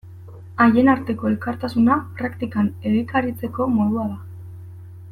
[0.63, 4.19] Haien arteko elkartasuna praktikan egikaritzeko modua da.